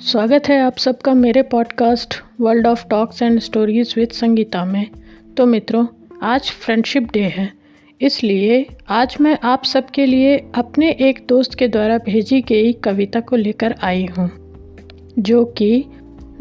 स्वागत 0.00 0.48
है 0.48 0.60
आप 0.60 0.76
सबका 0.76 1.12
मेरे 1.14 1.42
podcast 1.42 2.14
world 2.40 2.66
of 2.66 2.86
talks 2.88 3.22
and 3.22 3.38
stories 3.40 3.94
with 3.96 4.08
Sangeeta 4.08 4.64
में। 4.64 4.86
तो 5.36 5.46
मित्रों, 5.46 5.86
आज 6.22 6.50
फ्रेंडशिप 6.50 7.10
डे 7.12 7.20
है। 7.20 7.52
इसलिए 8.00 8.66
आज 8.88 9.16
मैं 9.20 9.38
आप 9.42 9.64
सबके 9.64 10.06
लिए 10.06 10.36
अपने 10.54 10.90
एक 10.90 11.24
दोस्त 11.28 11.54
के 11.54 11.68
द्वारा 11.68 11.98
भेजी 11.98 12.40
गई 12.40 12.72
कविता 12.72 13.20
को 13.20 13.36
लेकर 13.36 13.74
आई 13.82 14.06
हूँ, 14.06 14.30
जो 15.18 15.44
कि 15.44 15.84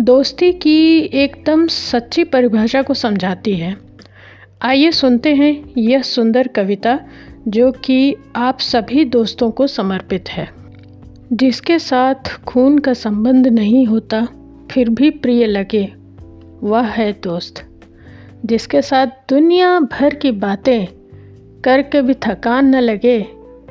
दोस्ती 0.01 0.51
की 0.53 0.99
एकदम 0.99 1.67
सच्ची 1.67 2.23
परिभाषा 2.23 2.81
को 2.81 2.93
समझाती 2.93 3.53
है। 3.53 3.75
आइए 4.61 4.91
सुनते 4.91 5.35
हैं 5.35 5.73
यह 5.77 6.01
सुंदर 6.01 6.47
कविता, 6.47 6.99
जो 7.47 7.71
कि 7.71 8.15
आप 8.35 8.59
सभी 8.59 9.05
दोस्तों 9.05 9.51
को 9.51 9.67
समर्पित 9.67 10.29
है। 10.29 10.59
जिसके 11.33 11.79
साथ 11.79 12.43
खून 12.43 12.79
का 12.79 12.93
संबंध 12.93 13.47
नहीं 13.47 13.85
होता, 13.85 14.27
फिर 14.71 14.89
भी 14.89 15.09
प्रिय 15.09 15.45
लगे। 15.45 15.93
वह 16.63 16.81
है 16.81 17.13
दोस्त, 17.13 17.65
जिसके 18.45 18.81
साथ 18.81 19.07
दुनिया 19.29 19.79
भर 19.79 20.13
की 20.13 20.31
बातें 20.31 20.87
करके 21.63 22.01
भी 22.01 22.13
थकान 22.13 22.65
न 22.65 22.79
लगे। 22.79 23.25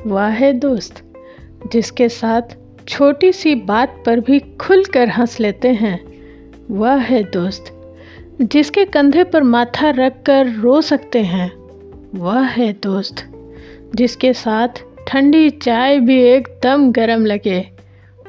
वह 0.07 0.27
है 0.27 0.53
दोस्त, 0.53 1.03
जिसके 1.73 2.09
साथ 2.09 2.43
छोटी 2.89 3.33
सी 3.33 3.55
बात 3.55 4.03
पर 4.07 4.21
भी 4.21 4.39
खुल 4.41 4.85
कर 4.85 5.09
हंस 5.09 5.41
लेते 5.41 5.69
हैं। 5.69 6.01
वह 6.71 6.95
है 6.95 7.23
दोस्त, 7.23 7.65
जिसके 8.43 8.85
कंधे 8.85 9.25
पर 9.25 9.43
माथा 9.43 9.91
रख 9.91 10.23
कर 10.27 10.47
रो 10.47 10.81
सकते 10.81 11.23
हैं। 11.23 11.53
वह 12.15 12.41
है 12.41 12.73
दोस्त, 12.73 13.15
जिसके 13.95 14.33
साथ 14.33 14.69
ठंडी 15.09 15.51
चाय 15.51 15.99
भी 15.99 16.23
एकदम 16.23 16.91
गर्म 16.93 17.25
लगे। 17.27 17.59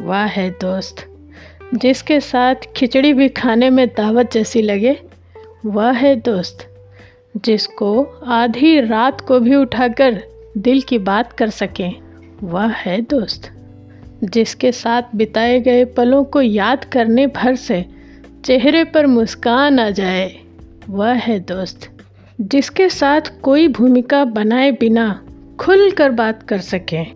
वाह 0.02 0.26
है 0.26 0.50
दोस्त, 0.50 0.96
जिसके 1.74 2.20
साथ 2.20 2.56
खिचड़ी 2.76 3.14
भी 3.14 3.30
खाने 3.30 3.70
में 3.70 3.88
दावत 3.88 4.32
जैसी 4.32 4.62
लगे। 4.62 4.96
वह 5.66 5.92
है 5.92 6.16
दोस्त, 6.16 6.68
जिसको 7.38 8.04
आधी 8.28 8.80
रात 8.82 9.22
को 9.22 9.40
भी 9.40 9.56
उठाकर 9.56 10.22
दिल 10.58 10.82
की 10.82 10.98
बात 10.98 11.34
कर 11.34 11.50
सकें। 11.50 11.96
वह 12.44 12.68
है 12.68 13.02
दोस्त, 13.02 13.52
जिसके 14.24 14.72
साथ 14.72 15.16
बिताए 15.16 15.60
गए 15.60 15.86
पलों 15.86 16.24
को 16.24 16.42
याद 16.42 16.86
करने 16.86 17.28
भर 17.28 17.56
से 17.56 17.86
चेहरे 18.46 18.84
पर 18.84 19.08
मुस्कान 19.08 19.80
आ 19.80 19.90
जाए। 19.90 20.36
वह 20.90 21.14
है 21.14 21.40
दोस्त, 21.40 21.90
जिसके 22.42 22.90
साथ 22.90 23.42
कोई 23.42 23.68
भूमिका 23.68 24.26
बनाए 24.26 24.72
बिना 24.72 25.22
खुल 25.60 25.92
कर 25.92 26.12
बात 26.12 26.44
कर 26.44 26.60
सकें। 26.60 27.12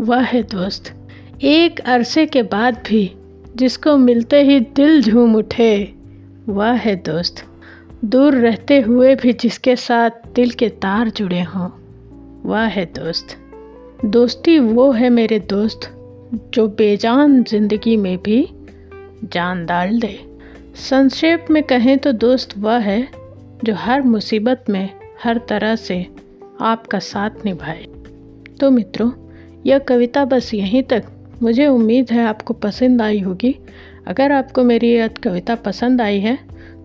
वह 0.00 0.20
है 0.20 0.42
दोस्त। 0.42 0.92
एक 1.42 1.80
अरसे 1.80 2.26
के 2.26 2.42
बाद 2.42 2.82
भी 2.88 3.14
जिसको 3.56 3.96
मिलते 3.96 4.42
ही 4.42 4.60
दिल 4.60 5.02
झूम 5.02 5.36
उठे। 5.36 5.94
वह 6.48 6.72
है 6.72 6.96
दोस्त। 6.96 7.44
दूर 8.04 8.34
रहते 8.34 8.80
हुए 8.80 9.14
भी 9.14 9.32
जिसके 9.32 9.76
साथ 9.76 10.10
दिल 10.34 10.50
के 10.50 10.68
तार 10.68 11.10
जुड़े 11.10 11.40
हों। 11.40 11.68
वह 12.44 12.60
है 12.60 12.84
दोस्त। 12.84 13.36
दोस्ती 14.04 14.58
वो 14.58 14.92
है 14.92 15.10
मेरे 15.10 15.38
दोस्त, 15.38 15.80
जो 16.54 16.68
बेजान 16.68 17.42
ज़िंदगी 17.42 17.96
में 17.96 18.18
भी 18.18 18.48
जान 19.24 19.66
डाल 19.66 20.00
दे। 20.00 20.18
संक्षेप 20.76 21.46
में 21.50 21.62
कहें 21.62 21.98
तो 21.98 22.12
दोस्त 22.12 22.58
वह 22.58 22.78
है, 22.78 23.08
जो 23.64 23.74
हर 23.74 24.02
मुसीबत 24.02 24.64
में 24.70 24.90
हर 25.24 25.40
तरह 25.48 25.76
से 25.76 26.06
आपका 26.60 26.98
साथ 26.98 27.30
निभाए। 27.44 27.86
तो 28.60 28.70
मित्रों, 28.70 29.10
यह 29.66 29.78
कविता 29.78 30.24
बस 30.24 30.54
यहीं 30.54 30.82
तक। 30.82 31.04
मुझे 31.42 31.66
उम्मीद 31.66 32.10
है 32.10 32.24
आपको 32.26 32.54
पसंद 32.54 33.02
आई 33.02 33.20
होगी। 33.20 33.56
अगर 34.06 34.32
आपको 34.32 34.64
मेरी 34.64 34.92
यह 34.92 35.08
कविता 35.08 35.54
पसंद 35.54 36.00
आई 36.00 36.20
है 36.20 36.38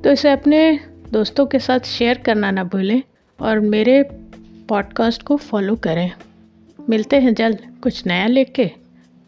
तो 0.04 0.12
इसे 0.12 0.32
अपने 0.32 0.80
दोस्तों 1.12 1.46
के 1.46 1.60
साथ 1.60 1.80
शेयर 1.80 2.18
करना 2.18 2.52
ना 2.52 2.64
भूलें 2.64 3.02
और 3.40 3.60
मेरे 3.60 4.04
पॉडकास्ट 4.70 5.24
को 5.24 5.38
फॉलो 5.38 5.76
करें। 5.76 6.12
मिलते 6.90 7.20
हैं 7.20 7.34
जल्द 7.34 7.60
कुछ 7.84 8.06
नया 8.08 8.28
लेके। 8.28 8.72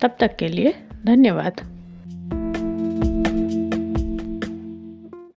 तब 0.01 0.15
तक 0.19 0.35
के 0.35 0.47
लिए 0.47 0.73
धन्यवाद। 1.05 1.76